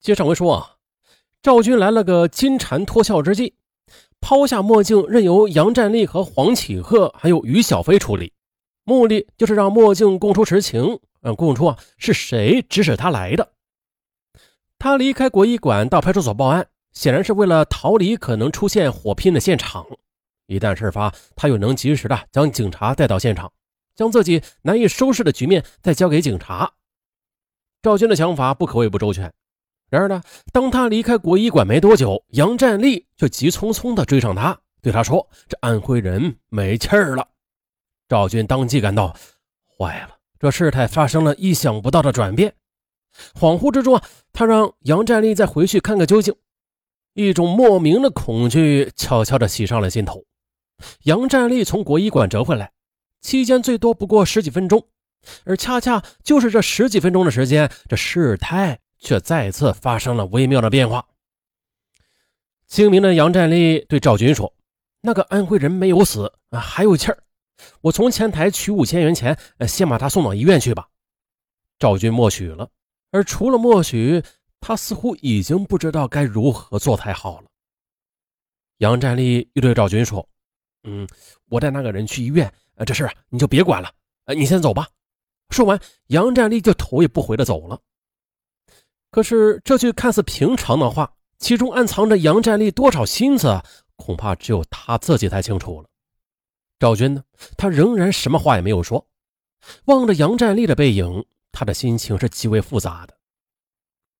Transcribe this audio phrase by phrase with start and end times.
[0.00, 0.76] 接上回说啊，
[1.42, 3.52] 赵军来了个金蝉脱壳之计，
[4.18, 8.32] 抛下墨镜，任由杨占利和黄启鹤还有于小飞处理，
[8.84, 13.52] 目的就是让墨镜供出实情，嗯，供出啊是谁指使他来的。
[14.78, 19.86] 他离开国医馆到派出所报案，显然是为了逃离可能出现火拼的现场。
[20.46, 23.52] 一旦事发，他又能及时的将警察带到现场，
[23.94, 26.72] 将自己难以收拾的局面再交给警察。
[27.82, 29.30] 赵军的想法不可谓不周全。
[29.90, 30.22] 然而呢，
[30.52, 37.26] 当他离开国医馆没多久，杨占利却急匆匆地追上他，对他说：“这安徽人没气儿了。”
[38.08, 39.14] 赵军当即感到
[39.76, 42.54] 坏了，这事态发生了意想不到的转变。
[43.34, 46.32] 恍惚之中啊，他让杨占利再回去看个究竟。
[47.14, 50.24] 一种莫名的恐惧悄悄地袭上了心头。
[51.02, 52.70] 杨占利从国医馆折回来，
[53.20, 54.86] 期间最多不过十几分钟，
[55.44, 58.78] 而恰恰就是这十几分钟的时间，这事态。
[59.00, 61.04] 却再次发生了微妙的变化。
[62.66, 64.54] 精明的杨占利对赵军说
[65.02, 67.24] ：“那个安徽人没有死啊，还有气儿。
[67.80, 70.88] 我从前台取五千元钱，先把他送到医院去吧。”
[71.80, 72.70] 赵军默许了，
[73.10, 74.22] 而除了默许，
[74.60, 77.48] 他似乎已经不知道该如何做才好了。
[78.78, 80.28] 杨占利又对赵军说
[80.84, 81.08] ：“嗯，
[81.46, 82.52] 我带那个人去医院，
[82.86, 83.92] 这事啊你就别管了，
[84.36, 84.88] 你先走吧。”
[85.50, 87.80] 说完，杨占利就头也不回的走了。
[89.10, 93.60] 可是这句看似平常的话，其中暗藏着杨占利多少心思，
[93.96, 95.88] 恐怕只有他自己才清楚了。
[96.78, 97.24] 赵军呢，
[97.56, 99.04] 他仍然什么话也没有说，
[99.86, 103.16] 望着杨占利的背影，他的心情是极为复杂的。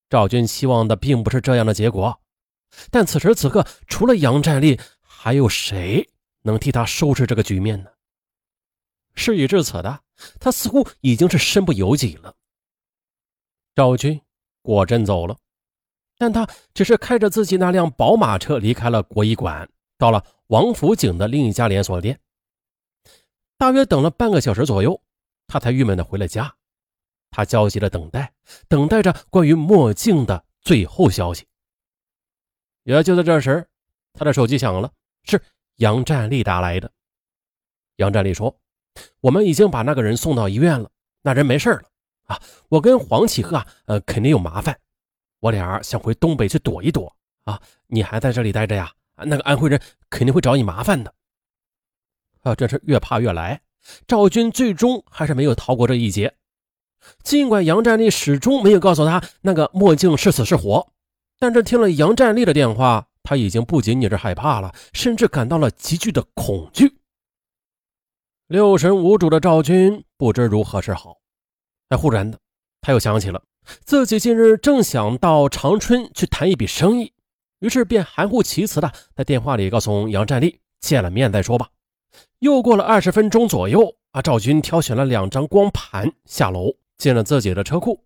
[0.08, 2.20] 赵军期望的并不是这样的结果，
[2.90, 6.06] 但此时此刻，除了杨占利，还有谁
[6.42, 7.90] 能替他收拾这个局面呢？
[9.14, 10.00] 事已至此的
[10.40, 12.34] 他，似乎已经是身不由己了。
[13.76, 14.20] 赵军。
[14.62, 15.36] 果真走了，
[16.18, 22.20] 但他只是开着自己那辆宝马车离开了国医馆，到了王府井的另一家连锁店。
[23.56, 25.00] 大约等了半个小时左右，
[25.46, 26.54] 他才郁闷的回了家。
[27.30, 28.32] 他焦急的等待，
[28.68, 31.46] 等待着关于墨镜的最后消息。
[32.82, 33.68] 也就在这时，
[34.12, 34.90] 他的手机响了，
[35.24, 35.40] 是
[35.76, 36.90] 杨占利打来的。
[37.96, 38.58] 杨占利说
[39.20, 40.90] ：“我们已经把那个人送到医院了，
[41.22, 41.82] 那人没事了。”
[42.30, 44.78] 啊，我跟黄启鹤啊，呃，肯定有麻烦，
[45.40, 47.60] 我俩想回东北去躲一躲啊。
[47.88, 48.92] 你还在这里待着呀？
[49.16, 51.12] 那个安徽人肯定会找你麻烦的。
[52.42, 53.60] 啊，真是越怕越来。
[54.06, 56.32] 赵军最终还是没有逃过这一劫。
[57.24, 60.92] 尽管杨占利始终没有告诉他那个墨镜是死是活，
[61.38, 66.98] 但是听了杨占利的电话，他已经不仅仅是害怕了，甚至感到了极具的恐惧。
[68.46, 71.19] 六神无主的赵军不知如何是好。
[71.90, 72.38] 哎，忽然的，
[72.80, 73.42] 他又想起了
[73.84, 77.12] 自己近日正想到长春去谈一笔生意，
[77.58, 81.68] 于是便含糊其辞的在电话里告诉杨占利见了面再说吧。
[82.38, 88.04] 又过了二十分钟左右，啊，赵军挑选了两张光盘下楼进了自己的车库。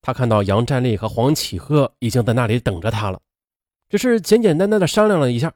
[0.00, 3.20] 他看到杨占利和黄启鹤已经在那里等着他了，
[3.90, 5.52] 只是简简单单的商量了一下，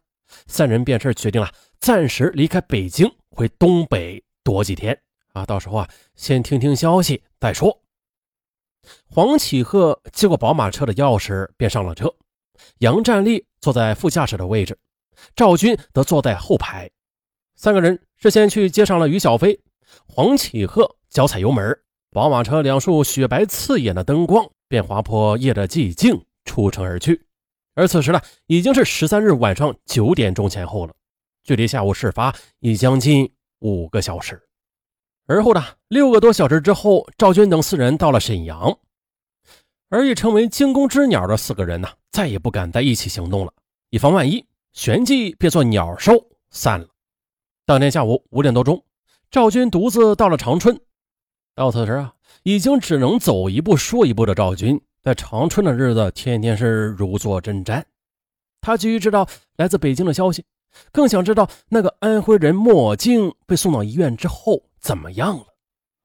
[0.47, 1.51] 三人便是决定了
[1.81, 5.01] 暂时离开北京，回东北躲几天。
[5.35, 7.83] 啊，到时候啊，先听听消息再说。
[9.07, 12.15] 黄启鹤接过宝马车的钥匙，便上了车。
[12.79, 14.79] 杨占利坐在副驾驶的位置，
[15.35, 16.91] 赵军则坐在后排。
[17.57, 19.61] 三个人事先去接上了于小飞。
[20.07, 21.77] 黄启鹤脚踩油门，
[22.11, 27.27] 宝马车两束雪白刺眼的灯光便划破夜的寂静，出城而去。
[27.75, 30.95] 而此时呢，已经是十三日晚上九点钟前后了，
[31.43, 34.41] 距离下午事发已将近五个小时。
[35.27, 38.79] 而后呢，六个多小时之后，赵军等四人到了沈阳，
[39.89, 43.53] 而已成为惊弓之鸟的四个人呢，再也不敢在一起行动了，
[43.89, 46.87] 以防万一，旋即变作鸟兽散了。
[47.65, 48.85] 当天下午五点多钟，
[49.31, 50.79] 赵军独自到了长春。
[51.55, 57.83] 到此时啊，已经只能走一步说一步的赵军，在长春的日子天天是如坐针毡。
[58.61, 59.27] 他急于知道
[59.57, 60.45] 来自北京的消息，
[60.93, 64.63] 更想知道那个安徽人墨镜被送到医院之后。
[64.85, 65.47] 怎么样了？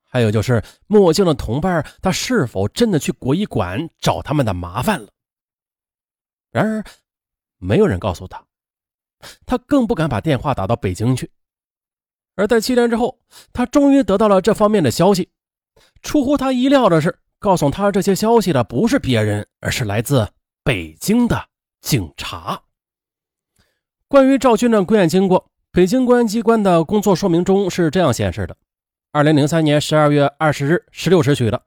[0.06, 5.10] 还有就是墨镜的同伴，他是否真的去国医馆找他们的麻烦了？
[6.50, 6.82] 然而，
[7.58, 8.42] 没有人告诉他，
[9.46, 11.30] 他更不敢把电话打到北京去。
[12.36, 13.20] 而在七天之后，
[13.52, 15.30] 他终于得到了这方面的消息。
[16.02, 20.26] 出乎他意料的是，告诉他这些消息的不是别人，而是来自
[20.64, 21.50] 北京的
[21.82, 22.64] 警察。
[24.10, 28.58] 关于赵军的归案经过，北京公安机关的工作说明中是这样显示的。
[29.12, 31.62] 二零零三年十二月二十日十六时许的，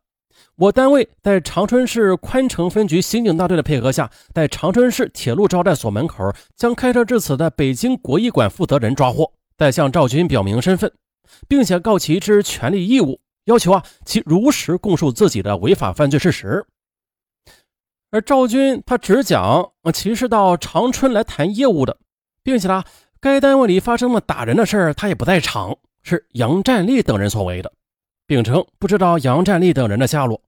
[0.56, 10.92] 我单位在长春市宽城分局刑警大队的配合下，在长春市铁路招待所门口将开车至此的北京国医馆负责人抓获，再向赵军表明身份，
[11.46, 16.66] 并且告其之权利义务，要求啊其如实供述自己的违法犯罪事实。
[18.10, 21.98] 而赵军他只讲啊其是到长春来谈业务的，
[22.42, 22.84] 并且呢
[23.20, 27.72] 该单位里发生了打人的事儿他也不在场，是杨占利等人所为的。
[28.24, 30.40] 并称不知道杨占利等人的下落。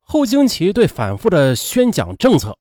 [0.00, 2.56] 后经其对反复的宣讲政策，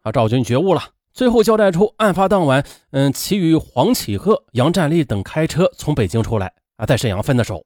[0.00, 0.82] 啊，赵军觉悟了，
[1.12, 7.64] 最后交代出案发当晚，嗯，其与黄启鹤、杨占利等开车从北京出来，啊，在沈阳分的手，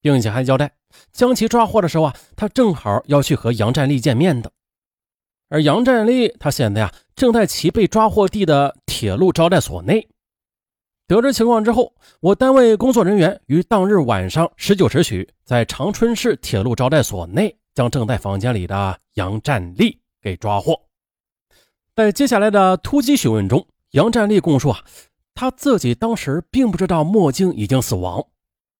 [0.00, 0.72] 并且还交代，
[1.12, 4.50] 将其抓获的时候啊，他正好要去和杨占利见面的。
[5.48, 10.06] 而杨占利他现在啊，正在其被抓获地的铁路招待所内。
[11.08, 20.78] 得知情况之后，我单位工作人员于当日晚上十九时许，在长春市铁路招待所内将正在房间里的杨占利给抓获。
[21.94, 24.84] 在接下来的突击询问中，杨占利供述啊，
[25.34, 28.22] 他自己当时并不知道墨镜已经死亡。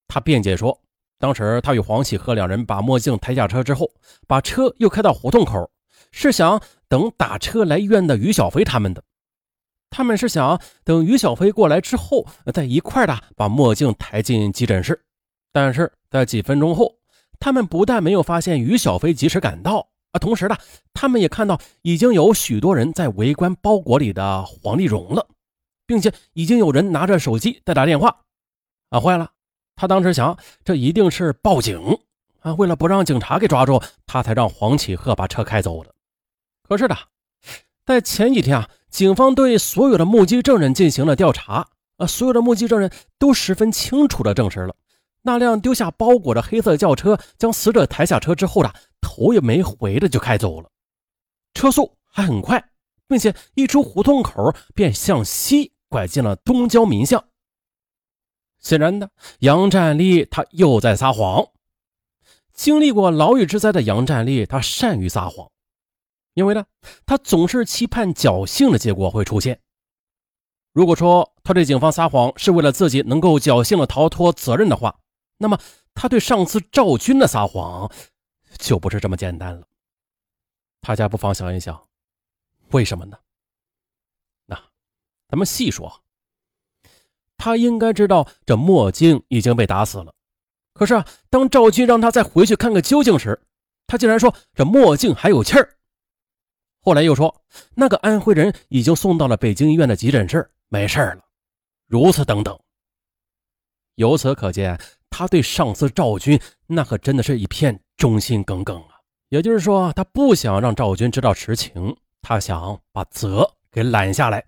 [0.09, 0.79] 他辩解说，
[1.19, 3.89] 当时他与黄启鹤两人把墨镜抬下车之后，
[4.27, 5.71] 把车又开到胡同口，
[6.17, 9.05] 是想等打车来医院的于小飞他们的。
[9.91, 14.99] 他们是想等于小飞过来之后，再一块的把墨镜抬进急诊室。
[15.53, 16.95] 但是在几分钟后，
[17.39, 20.57] 他们不但没有发现于小飞及时赶到啊，同时呢，
[20.95, 25.29] 他们也看到已经有许多人在围观包裹里的黄丽蓉了，
[25.87, 28.23] 并且已经有人拿着手机在打电话。
[28.89, 29.31] 啊，坏了！
[29.77, 31.99] 他当时想，这一定是报警
[32.41, 32.55] 啊！
[32.55, 35.93] 为了不让警察给抓住，他才让黄启鹤把车开走的。
[36.69, 36.97] 可是的，
[37.85, 38.69] 在前几天啊。
[38.89, 41.69] 警方对所有的目击证人进行了调查，
[41.99, 44.75] 啊，所有的目击证人都十分清楚的证实了，
[45.21, 48.73] 那辆丢下包裹的黑色轿车将死者抬下车之后的
[49.03, 50.71] 头也没回的就开走了，
[51.53, 52.71] 车速还很快，
[53.07, 57.23] 并且一出胡同口便向西拐进了东郊民巷。
[58.59, 59.11] 显然的，
[59.41, 61.49] 杨占利他又在撒谎。
[62.55, 65.51] 经历过牢狱之灾的杨占利，他善于撒谎。
[66.37, 66.67] 因为呢，
[67.07, 69.59] 他总是期盼侥幸的结果会出现。
[70.75, 75.01] 如果说他对警方撒谎是为了自己能够侥幸的逃脱责任的话，
[75.39, 75.59] 那么
[75.95, 77.91] 他对上司赵军的撒谎
[78.59, 79.67] 就不是这么简单了。
[80.83, 81.89] 大家不妨想一想，
[82.73, 83.17] 为什么呢？
[84.45, 84.63] 那
[85.29, 86.03] 咱们细说。
[87.39, 90.15] 他应该知道这墨镜已经被打死了，
[90.75, 93.41] 可是啊，当赵军让他再回去看个究竟时，
[93.87, 95.76] 他竟然说这墨镜还有气儿。
[96.87, 97.43] 后来又说，
[97.75, 101.19] 那个安徽人已经送到了北京医院的急诊室，没事了。
[101.89, 102.57] 如此等等，
[103.97, 104.79] 由此可见，
[105.11, 109.01] 他对上司赵军那可真的是一片忠心耿耿啊。
[109.31, 114.47] 也就是说，他不想让赵军知道实情，他想把责给揽下来。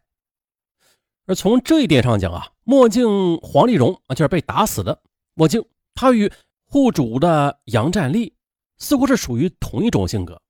[1.26, 5.02] 而从这一点上讲啊，墨镜黄丽蓉啊就是被打死的。
[5.34, 6.30] 墨镜他与
[6.66, 8.32] 户主的杨占利
[8.78, 10.40] 似乎是属于同一种性格。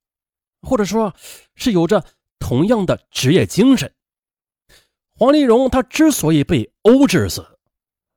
[0.61, 1.13] 或者说，
[1.55, 2.03] 是有着
[2.39, 3.93] 同样的职业精神。
[5.15, 7.45] 黄丽蓉她之所以被殴致死，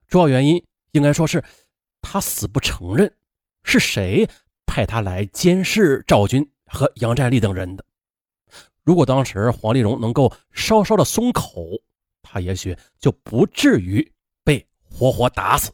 [0.09, 1.43] 主要原因应该说是
[2.00, 3.12] 他死不承认
[3.65, 4.29] 是谁
[4.67, 7.85] 派他来监视赵军和杨占利等人的。
[8.83, 11.66] 如果当时黄丽蓉能够稍稍的松口，
[12.23, 14.12] 他也许就不至于
[14.45, 15.71] 被活活打死。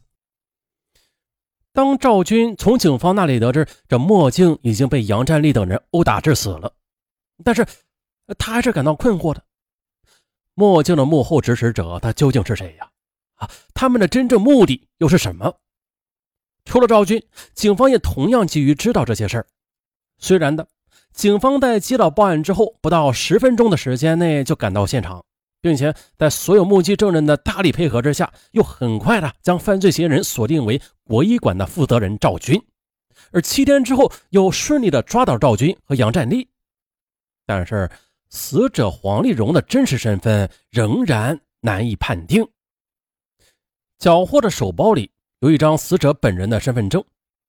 [1.79, 6.73] 当赵军从警方那里得知这墨镜已经被杨占利等人殴打致死了，
[7.41, 7.65] 但是
[8.37, 9.41] 他还是感到困惑的。
[10.55, 12.89] 墨镜的幕后指使者，他究竟是谁呀？
[13.35, 15.55] 啊，他们的真正目的又是什么？
[16.65, 19.47] 除了赵军，警方也同样急于知道这些事儿。
[20.17, 20.67] 虽然的，
[21.13, 25.23] 警方在接到报案之后，不到十分钟的时间内就赶到现场。
[25.61, 32.61] 并且在所有目击证人的大力配合之下，又很快的将犯罪嫌疑人锁定为国医馆的负责人赵军，
[33.31, 36.47] 而七天之后又顺利的抓到赵军和杨占利。
[37.45, 37.89] 但是
[38.29, 42.47] 死者黄丽蓉的真实身份仍然难以判定。
[43.97, 47.03] 缴获的手包里有一张死者本人的身份证，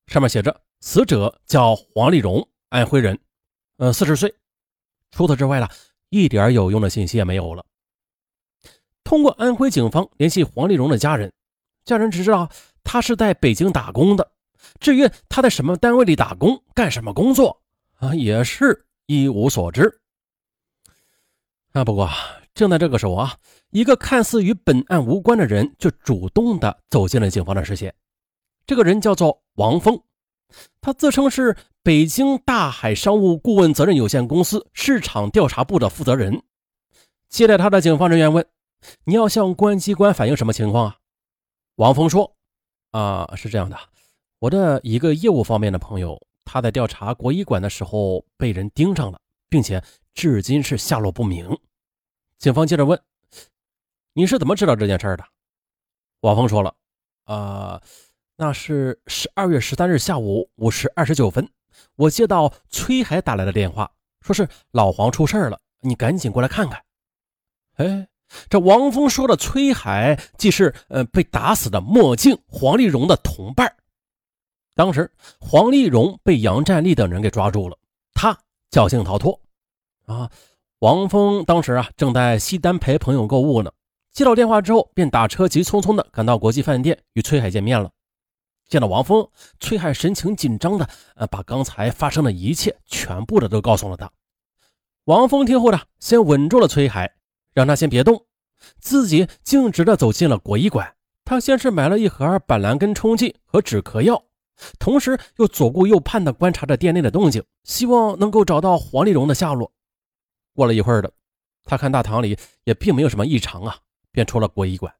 [0.07, 3.17] 上面写着死者叫黄丽蓉，安徽人，
[3.77, 4.35] 呃，四十岁。
[5.13, 5.69] 除此之外呢，
[6.09, 7.65] 一点有用的信息也没有了。
[9.11, 11.33] 通过安徽警方联系黄丽蓉的家人，
[11.85, 12.49] 家人只知道
[12.85, 14.31] 她是在北京打工的，
[14.79, 17.61] 至于她在什么单位里打工、干什么工作
[17.97, 20.01] 啊，也是一无所知。
[21.73, 22.09] 啊，不过
[22.55, 23.35] 正在这个时候啊，
[23.71, 27.93] 一个看似与本案无关的人却主动的走进了警方的视线。
[28.65, 30.01] 这个人叫做王峰，
[30.81, 36.41] 他自称是北京大海商务顾问责任有限公司市场调查部的负责人。
[37.29, 38.47] 接待他的警方人员问
[39.05, 40.97] ：“你要向公安机关反映什么情况啊？”
[41.77, 42.37] 王峰说
[42.93, 43.79] ：“啊，是这样的，
[44.39, 49.83] 我的一个业务方面的朋友，他在调查国医馆的时候被人盯上了，并且
[50.15, 51.59] 至今是下落不明。”
[52.39, 53.01] 警方接着问
[54.15, 55.25] ：“你是怎么知道这件事的？”
[56.23, 56.75] 王峰说了
[57.25, 57.83] ：“啊。”
[58.43, 61.47] 那是十二月十三日下午五时二十九分，
[61.97, 66.83] 我接到崔海打来的电话，说是老黄出事了，你赶紧过来看看。
[67.75, 68.09] 哎，
[68.49, 73.75] 这王峰说的崔海，既是呃被打死的墨镜黄丽蓉的同伴。
[74.75, 77.77] 当时黄丽蓉被杨占利等人给抓住了，
[78.15, 78.39] 他
[78.71, 79.41] 侥幸逃脱。
[80.07, 80.31] 啊，
[80.79, 83.71] 王峰当时啊正在西单陪朋友购物呢，
[84.13, 87.91] 接到电话之后，便打车急匆匆的赶到国际饭店与崔海见面了。
[88.69, 94.11] 见到王峰，崔海神情紧张的，呃，把刚才发生的一切全部的都告诉了他。
[95.05, 97.13] 王峰听后呢，先稳住了崔海，
[97.53, 98.27] 让他先别动，
[98.79, 100.97] 自己径直的走进了国医馆。
[101.25, 104.25] 他先是买了一盒板蓝根冲剂和止咳药，
[104.79, 109.73] 同时又左顾右盼的观察着店内的动静，希望能够找到黄丽蓉的下落。
[110.55, 111.13] 过了一会儿的，
[111.65, 113.79] 他看大堂里也并没有什么异常啊，
[114.11, 114.95] 便出了国医馆。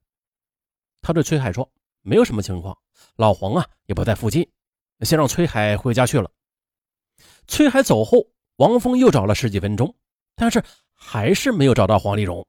[1.01, 1.71] 他对崔海说。
[2.03, 2.75] 没有什么情况，
[3.17, 4.49] 老黄啊也不在附近，
[5.01, 6.31] 先让崔海回家去了。
[7.47, 9.93] 崔海走后，王峰又找了十几分钟，
[10.35, 10.63] 但是
[11.03, 12.45] 还是没有找到黄丽蓉，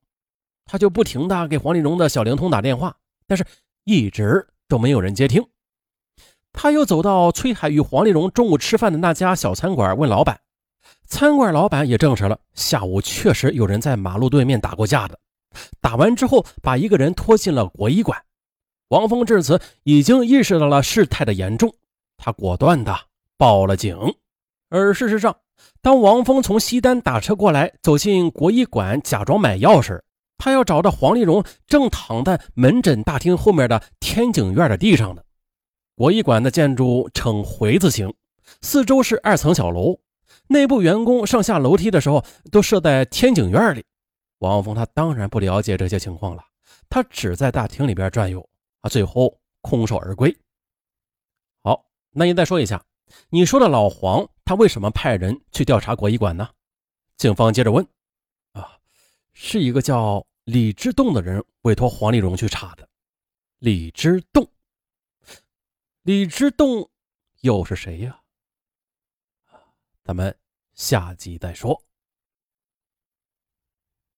[0.66, 2.94] 他就不停的给黄丽蓉的小灵通打电话，
[3.26, 3.44] 但是
[3.84, 5.42] 一直都没有人接听。
[6.52, 10.38] 他又走到崔海与黄丽蓉中午吃饭的那家小餐馆，问老板，
[11.06, 15.18] 餐馆老板也证实了，下午确实有人在马路对面打过架的，
[15.80, 18.22] 打完之后把一个人拖进了国医馆。
[18.88, 21.74] 王峰至此已经意识到了事态的严重，
[22.18, 22.94] 他果断的
[23.38, 23.96] 报了警。
[24.68, 25.34] 而事实上，
[25.80, 30.04] 当王峰从西单打车过来，走进国医馆，假装买药时，
[30.38, 35.22] 他要找的黄丽蓉正躺在门诊大厅后面的天井院的地上呢。
[35.94, 38.12] 国医馆的建筑呈回字形，
[38.60, 39.98] 四周是二层小楼，
[40.48, 43.84] 内部员工上下楼梯的时候都设在天井院里。
[44.38, 46.42] 王峰他当然不了解这些情况了，
[46.88, 48.40] 他只在大厅里边转悠。
[48.80, 50.36] 啊，最后空手而归。
[51.62, 52.82] 好，那你再说一下，
[53.30, 56.50] 你说的老黄他为什么派人去调查国医馆呢？
[57.16, 57.86] 警方接着问。
[58.52, 58.78] 啊，
[59.32, 62.88] 是一个叫李之栋的人委托黄丽荣去查的。
[63.58, 64.50] 李之栋，
[66.02, 66.90] 李之栋
[67.40, 68.20] 又是谁呀？
[70.02, 70.36] 咱们
[70.74, 71.80] 下集再说。